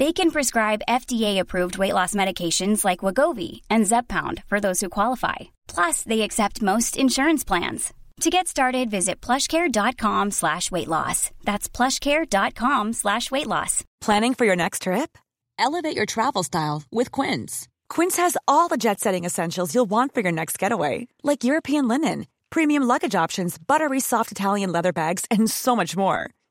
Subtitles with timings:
[0.00, 5.36] They can prescribe FDA-approved weight loss medications like Wegovy and Zepbound for those who qualify.
[5.68, 7.92] Plus, they accept most insurance plans.
[8.20, 11.30] To get started, visit plushcare.com slash weight loss.
[11.44, 13.84] That's plushcare.com slash weight loss.
[14.00, 15.18] Planning for your next trip?
[15.58, 17.68] Elevate your travel style with Quince.
[17.90, 21.88] Quince has all the jet setting essentials you'll want for your next getaway, like European
[21.88, 26.30] linen, premium luggage options, buttery soft Italian leather bags, and so much more.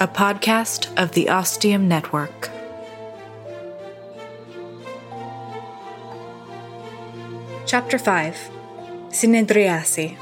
[0.00, 2.50] a podcast of the Ostium Network.
[7.66, 8.50] Chapter 5
[9.08, 10.16] Synedriasi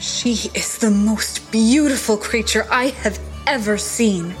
[0.00, 4.36] She is the most beautiful creature I have ever seen.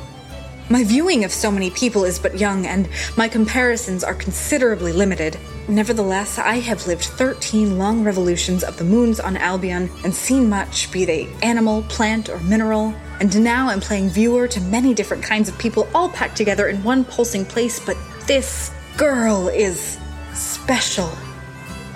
[0.70, 5.36] My viewing of so many people is but young, and my comparisons are considerably limited.
[5.66, 10.92] Nevertheless, I have lived 13 long revolutions of the moons on Albion and seen much,
[10.92, 15.24] be they animal, plant, or mineral, and now I am playing viewer to many different
[15.24, 17.96] kinds of people all packed together in one pulsing place, but
[18.28, 19.98] this girl is
[20.34, 21.10] special.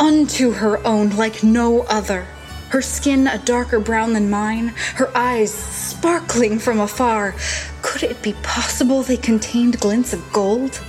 [0.01, 2.27] Unto her own, like no other.
[2.73, 7.35] Her skin a darker brown than mine, her eyes sparkling from afar.
[7.83, 10.81] Could it be possible they contained glints of gold?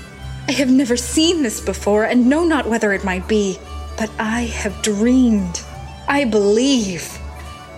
[0.47, 3.59] I have never seen this before and know not whether it might be,
[3.97, 5.61] but I have dreamed.
[6.07, 7.03] I believe.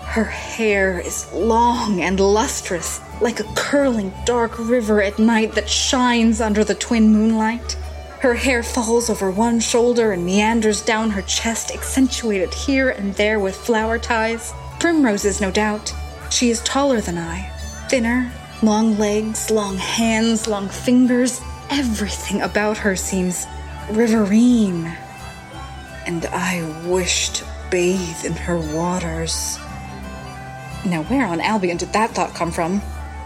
[0.03, 6.41] Her hair is long and lustrous, like a curling dark river at night that shines
[6.41, 7.75] under the twin moonlight.
[8.25, 13.39] Her hair falls over one shoulder and meanders down her chest, accentuated here and there
[13.39, 14.51] with flower ties.
[14.79, 15.93] Primroses, no doubt.
[16.31, 17.47] She is taller than I,
[17.87, 18.31] thinner,
[18.63, 21.39] long legs, long hands, long fingers.
[21.69, 23.45] Everything about her seems
[23.91, 24.91] riverine.
[26.07, 29.59] And I wish to bathe in her waters.
[30.83, 32.81] Now, where on Albion did that thought come from?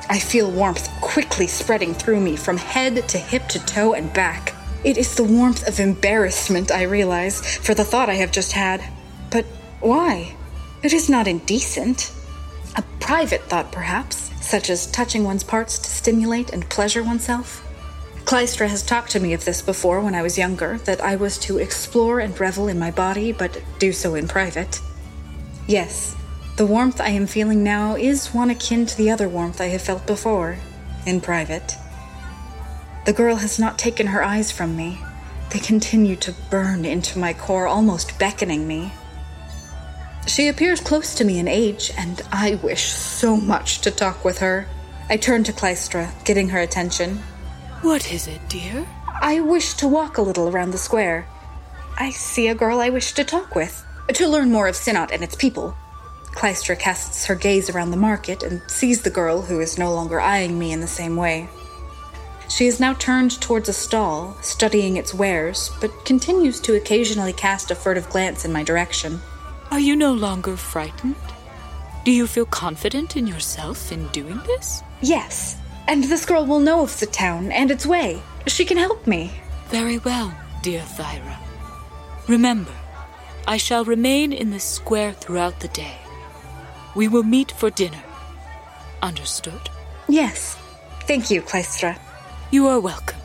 [0.10, 4.56] I feel warmth quickly spreading through me from head to hip to toe and back.
[4.84, 8.82] It is the warmth of embarrassment, I realize, for the thought I have just had.
[9.30, 9.46] But
[9.82, 10.36] why?
[10.84, 12.14] It is not indecent.
[12.78, 17.66] A private thought, perhaps, such as touching one's parts to stimulate and pleasure oneself.
[18.24, 21.38] Clystra has talked to me of this before when I was younger, that I was
[21.40, 24.80] to explore and revel in my body, but do so in private.
[25.68, 26.16] Yes,
[26.56, 29.82] the warmth I am feeling now is one akin to the other warmth I have
[29.82, 30.58] felt before,
[31.06, 31.76] in private.
[33.06, 35.00] The girl has not taken her eyes from me.
[35.52, 38.92] They continue to burn into my core, almost beckoning me.
[40.28, 44.40] She appears close to me in age, and I wish so much to talk with
[44.40, 44.68] her.
[45.10, 47.18] I turn to Clystra, getting her attention.
[47.82, 48.86] What is it, dear?
[49.22, 51.28] I wish to walk a little around the square.
[51.98, 55.24] I see a girl I wish to talk with, to learn more of Sinnat and
[55.24, 55.76] its people.
[56.26, 60.22] Clystra casts her gaze around the market and sees the girl who is no longer
[60.22, 61.50] eyeing me in the same way.
[62.50, 67.72] She is now turned towards a stall, studying its wares, but continues to occasionally cast
[67.72, 69.22] a furtive glance in my direction.
[69.72, 71.16] Are you no longer frightened?
[72.04, 74.82] Do you feel confident in yourself in doing this?
[75.02, 75.58] Yes,
[75.88, 78.22] and this girl will know of the town and its way.
[78.48, 79.32] She can help me.
[79.68, 81.38] Very well, dear Thyra.
[82.28, 82.74] Remember,
[83.48, 85.98] I shall remain in this square throughout the day.
[86.96, 88.04] We will meet for dinner.
[89.04, 89.70] Understood?
[90.08, 90.58] Yes.
[91.02, 92.00] Thank you, Clystra.
[92.52, 93.20] You are welcome.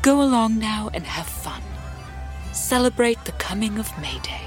[0.00, 1.60] Go along now and have fun.
[2.54, 4.40] Celebrate the coming of May Day.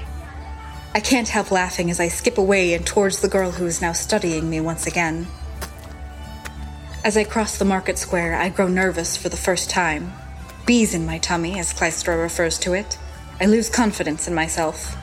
[0.92, 3.92] I can't help laughing as I skip away and towards the girl who is now
[3.92, 5.28] studying me once again.
[7.04, 10.14] As I cross the market square, I grow nervous for the first time.
[10.66, 12.98] Bees in my tummy, as Clystra refers to it.
[13.40, 14.96] I lose confidence in myself.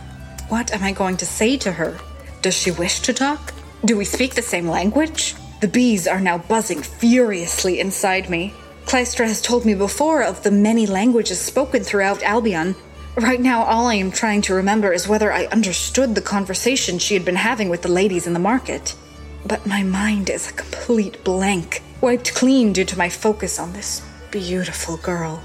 [0.49, 1.97] What am I going to say to her?
[2.41, 3.53] Does she wish to talk?
[3.85, 5.35] Do we speak the same language?
[5.59, 8.53] The bees are now buzzing furiously inside me.
[8.85, 12.75] Clystra has told me before of the many languages spoken throughout Albion.
[13.15, 17.15] Right now, all I am trying to remember is whether I understood the conversation she
[17.15, 18.95] had been having with the ladies in the market.
[19.47, 24.03] But my mind is a complete blank, wiped clean due to my focus on this
[24.29, 25.41] beautiful girl.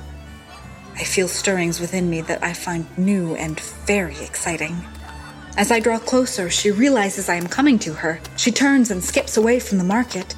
[0.94, 4.84] I feel stirrings within me that I find new and very exciting.
[5.54, 8.20] As I draw closer, she realizes I am coming to her.
[8.36, 10.32] She turns and skips away from the market.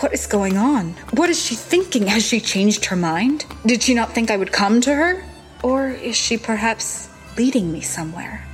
[0.00, 0.94] What is going on?
[1.12, 2.08] What is she thinking?
[2.08, 3.46] Has she changed her mind?
[3.64, 5.24] Did she not think I would come to her?
[5.62, 8.44] Or is she perhaps leading me somewhere?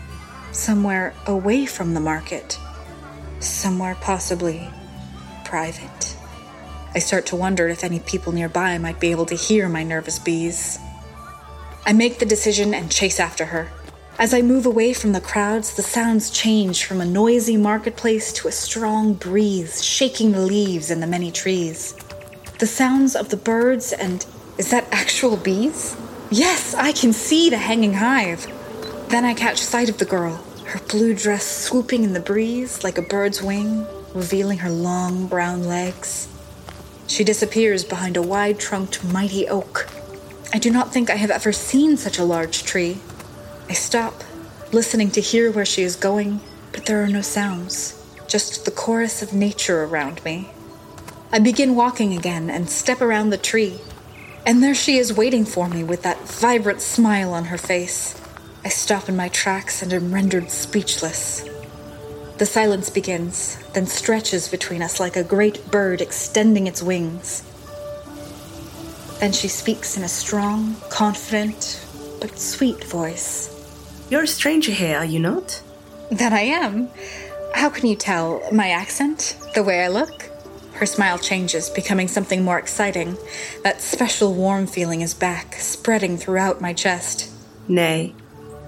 [0.53, 2.59] Somewhere away from the market?
[3.41, 4.69] Somewhere possibly
[5.45, 6.17] private?
[6.95, 10.19] I start to wonder if any people nearby might be able to hear my nervous
[10.19, 10.79] bees.
[11.87, 13.69] I make the decision and chase after her.
[14.17, 18.47] As I move away from the crowds, the sounds change from a noisy marketplace to
[18.47, 21.97] a strong breeze shaking the leaves in the many trees.
[22.61, 24.25] The sounds of the birds and
[24.57, 25.97] is that actual bees?
[26.31, 28.47] Yes, I can see the hanging hive.
[29.09, 30.37] Then I catch sight of the girl,
[30.67, 33.85] her blue dress swooping in the breeze like a bird's wing,
[34.15, 36.29] revealing her long brown legs.
[37.09, 39.89] She disappears behind a wide trunked mighty oak.
[40.53, 42.99] I do not think I have ever seen such a large tree.
[43.69, 44.23] I stop,
[44.73, 46.41] listening to hear where she is going,
[46.73, 50.51] but there are no sounds, just the chorus of nature around me.
[51.33, 53.81] I begin walking again and step around the tree,
[54.47, 58.21] and there she is waiting for me with that vibrant smile on her face.
[58.65, 61.49] I stop in my tracks and am rendered speechless.
[62.39, 67.43] The silence begins, then stretches between us like a great bird extending its wings.
[69.21, 71.81] Then she speaks in a strong, confident,
[72.21, 73.54] but sweet voice.
[74.11, 75.63] You're a stranger here, are you not?
[76.11, 76.91] That I am.
[77.55, 78.43] How can you tell?
[78.53, 79.37] My accent?
[79.55, 80.31] The way I look?
[80.75, 83.17] Her smile changes, becoming something more exciting.
[83.63, 87.31] That special warm feeling is back, spreading throughout my chest.
[87.67, 88.13] Nay,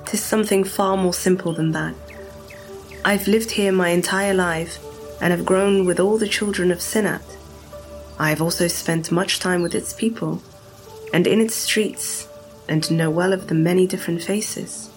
[0.07, 1.95] 'tis something far more simple than that.
[3.05, 4.79] I've lived here my entire life
[5.21, 7.23] and have grown with all the children of Sinnat.
[8.19, 10.41] I have also spent much time with its people
[11.13, 12.27] and in its streets
[12.69, 14.89] and know well of the many different faces.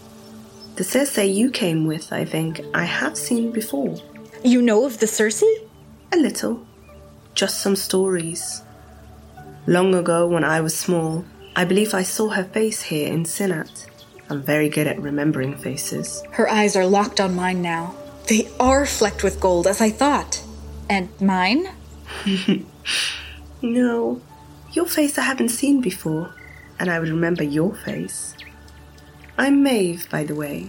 [0.80, 3.98] The Circe you came with, I think, I have seen before.
[4.46, 5.44] You know of the Circe?
[6.14, 6.66] A little.
[7.34, 8.62] Just some stories.
[9.68, 13.88] Long ago, when I was small, I believe I saw her face here in Sinat.
[14.30, 16.24] I'm very good at remembering faces.
[16.32, 17.94] Her eyes are locked on mine now.
[18.30, 20.42] They are flecked with gold, as I thought.
[20.90, 21.68] And mine?
[23.62, 24.22] no.
[24.72, 26.34] Your face I haven't seen before,
[26.80, 28.34] and I would remember your face.
[29.40, 30.68] I'm Maeve, by the way.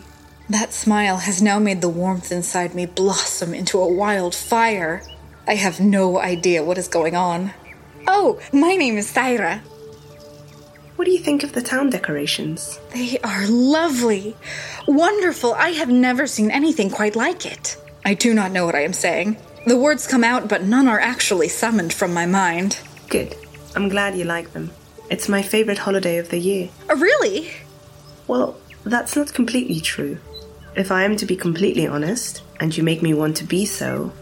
[0.48, 5.02] That smile has now made the warmth inside me blossom into a wild fire.
[5.44, 7.52] I have no idea what is going on.
[8.06, 9.58] Oh, my name is Thyra.
[10.94, 12.78] What do you think of the town decorations?
[12.94, 14.36] They are lovely.
[14.86, 15.52] Wonderful.
[15.54, 17.76] I have never seen anything quite like it.
[18.04, 19.36] I do not know what I am saying.
[19.66, 22.78] The words come out, but none are actually summoned from my mind.
[23.08, 23.34] Good.
[23.74, 24.70] I'm glad you like them.
[25.10, 26.68] It's my favorite holiday of the year.
[26.88, 27.50] Uh, really?
[28.30, 30.18] Well, that's not completely true.
[30.76, 34.12] If I am to be completely honest, and you make me want to be so,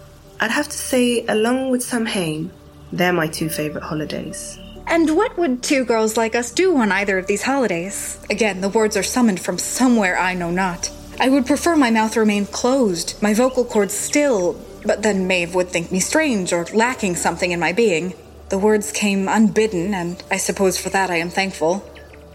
[0.41, 2.51] I'd have to say, along with Samhain,
[2.93, 4.59] they're my two favorite holidays.
[4.87, 8.19] And what would two girls like us do on either of these holidays?
[8.31, 10.91] Again, the words are summoned from somewhere I know not.
[11.21, 15.69] I would prefer my mouth remain closed, my vocal cords still, but then Maeve would
[15.69, 18.15] think me strange or lacking something in my being.
[18.49, 21.85] The words came unbidden, and I suppose for that I am thankful.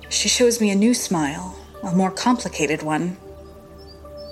[0.10, 3.17] She shows me a new smile, a more complicated one.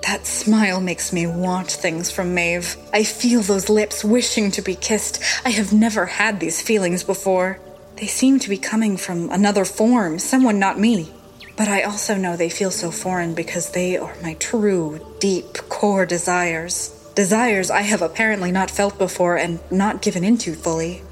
[0.07, 2.75] That smile makes me want things from Maeve.
[2.91, 5.21] I feel those lips wishing to be kissed.
[5.45, 7.59] I have never had these feelings before.
[7.97, 11.11] They seem to be coming from another form, someone not me.
[11.55, 16.07] But I also know they feel so foreign because they are my true, deep, core
[16.07, 16.89] desires.
[17.13, 21.03] Desires I have apparently not felt before and not given into fully.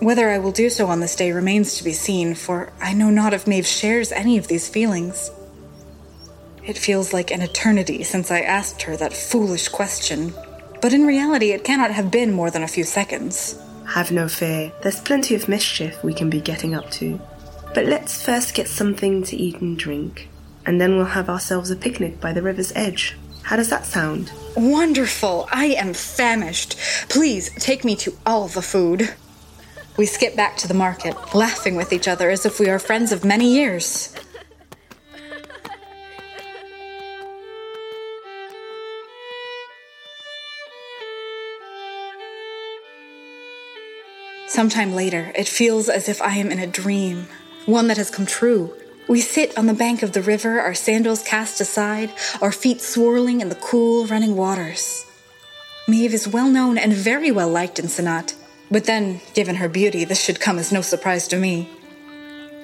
[0.00, 3.10] Whether I will do so on this day remains to be seen, for I know
[3.10, 5.30] not if Maeve shares any of these feelings.
[6.64, 10.32] It feels like an eternity since I asked her that foolish question,
[10.80, 13.60] but in reality, it cannot have been more than a few seconds.
[13.86, 17.20] Have no fear, there's plenty of mischief we can be getting up to.
[17.74, 20.28] But let's first get something to eat and drink,
[20.64, 23.16] and then we'll have ourselves a picnic by the river's edge.
[23.42, 24.30] How does that sound?
[24.56, 25.48] Wonderful!
[25.50, 26.76] I am famished.
[27.08, 29.12] Please take me to all the food.
[29.96, 33.10] We skip back to the market, laughing with each other as if we are friends
[33.10, 34.14] of many years.
[44.52, 47.26] Sometime later, it feels as if I am in a dream,
[47.64, 48.76] one that has come true.
[49.08, 53.40] We sit on the bank of the river, our sandals cast aside, our feet swirling
[53.40, 55.06] in the cool, running waters.
[55.88, 58.34] Maeve is well known and very well liked in Sinat,
[58.70, 61.70] but then, given her beauty, this should come as no surprise to me.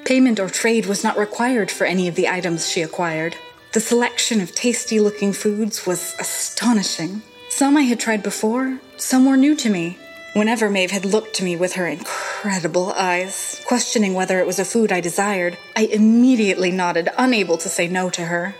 [0.04, 3.34] Payment or trade was not required for any of the items she acquired.
[3.72, 7.22] The selection of tasty looking foods was astonishing.
[7.48, 9.96] Some I had tried before, some were new to me.
[10.34, 14.64] Whenever Maeve had looked to me with her incredible eyes, questioning whether it was a
[14.64, 18.54] food I desired, I immediately nodded, unable to say no to her.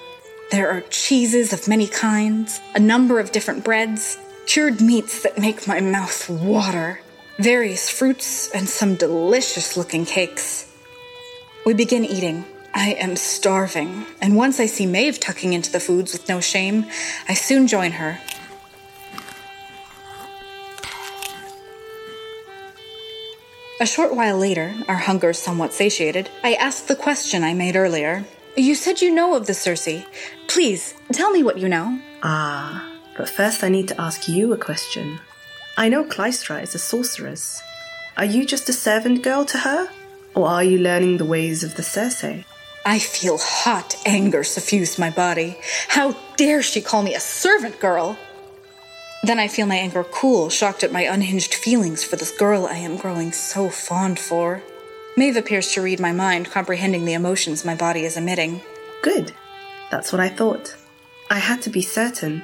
[0.51, 5.69] There are cheeses of many kinds, a number of different breads, cured meats that make
[5.69, 7.01] my mouth water,
[7.39, 10.75] various fruits, and some delicious looking cakes.
[11.67, 12.47] We begin eating.
[12.73, 16.87] I am starving, and once I see Maeve tucking into the foods with no shame,
[17.29, 18.19] I soon join her,
[23.81, 28.25] A short while later, our hunger somewhat satiated, I asked the question I made earlier.
[28.57, 30.03] You said you know of the Circe.
[30.49, 32.01] Please, tell me what you know.
[32.25, 35.21] Ah, but first I need to ask you a question.
[35.77, 37.63] I know Clystra is a sorceress.
[38.17, 39.89] Are you just a servant girl to her?
[40.35, 42.45] Or are you learning the ways of the Circe?
[42.85, 45.57] I feel hot anger suffuse my body.
[45.87, 48.19] How dare she call me a servant girl?
[49.23, 52.77] Then I feel my anger cool, shocked at my unhinged feelings for this girl I
[52.77, 54.63] am growing so fond for.
[55.17, 58.63] Maeve appears to read my mind, comprehending the emotions my body is emitting.
[59.03, 59.35] Good.
[59.91, 60.77] That's what I thought.
[61.31, 62.43] I had to be certain.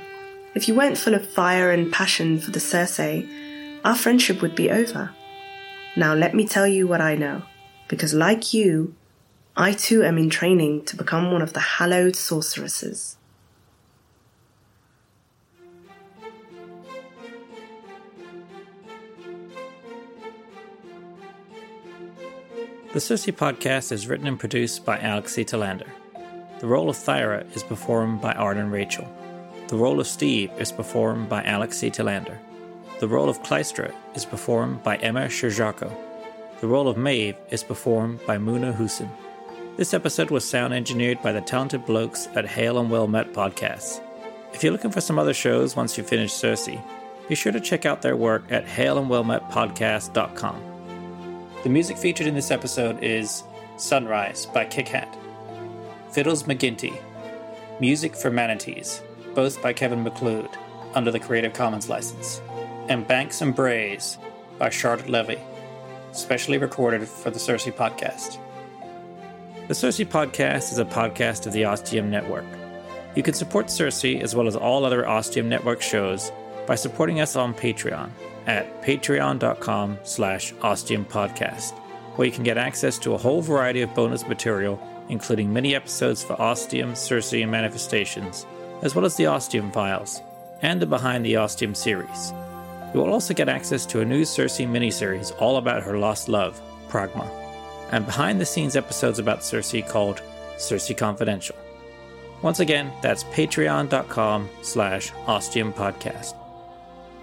[0.54, 3.24] If you weren't full of fire and passion for the Circe,
[3.84, 5.10] our friendship would be over.
[5.96, 7.42] Now let me tell you what I know,
[7.86, 8.94] because like you,
[9.56, 13.16] I too am in training to become one of the hallowed sorceresses.
[22.94, 25.44] The Circe podcast is written and produced by Alex C.
[25.44, 25.88] Talander.
[26.60, 29.12] The role of Thyra is performed by Arden Rachel.
[29.66, 31.90] The role of Steve is performed by Alex C.
[31.90, 32.38] Talander.
[33.00, 35.92] The role of Clystra is performed by Emma Shirjako.
[36.60, 39.10] The role of Maeve is performed by Muna Hussein.
[39.76, 44.00] This episode was sound engineered by the talented blokes at Hale and Well Met Podcasts.
[44.52, 46.68] If you're looking for some other shows once you finish Circe,
[47.28, 50.73] be sure to check out their work at haleandwellmetpodcast.com.
[51.64, 53.42] The music featured in this episode is
[53.78, 55.08] Sunrise by Kickhat.
[56.12, 56.94] Fiddles McGinty.
[57.80, 59.00] Music for Manatees,
[59.34, 60.50] both by Kevin MacLeod,
[60.94, 62.42] under the Creative Commons license.
[62.90, 64.18] And Banks and Braes
[64.58, 65.38] by Charlotte Levy,
[66.12, 68.36] specially recorded for the Circe podcast.
[69.66, 72.44] The Circe podcast is a podcast of the Ostium Network.
[73.16, 76.30] You can support Circe as well as all other Ostium Network shows
[76.66, 78.10] by supporting us on Patreon
[78.46, 81.72] at patreon.com slash ostiumpodcast,
[82.16, 86.22] where you can get access to a whole variety of bonus material, including mini episodes
[86.22, 88.46] for Ostium, Circe, and Manifestations,
[88.82, 90.20] as well as the Ostium Files,
[90.62, 92.32] and the Behind the Ostium series.
[92.92, 96.60] You will also get access to a new Circe miniseries all about her lost love,
[96.88, 97.28] Pragma,
[97.90, 100.22] and behind-the-scenes episodes about Circe called
[100.58, 101.56] Circe Confidential.
[102.42, 106.43] Once again, that's patreon.com slash ostiumpodcast.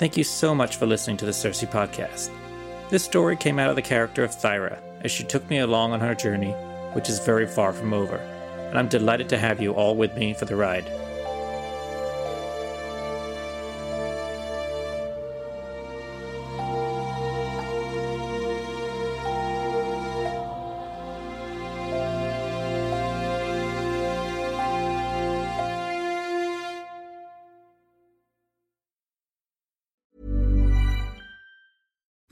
[0.02, 2.32] Thank you so much for listening to the Circe podcast.
[2.90, 6.00] This story came out of the character of Thyra as she took me along on
[6.00, 6.54] her journey,
[6.94, 10.34] which is very far from over, and I'm delighted to have you all with me
[10.34, 10.86] for the ride.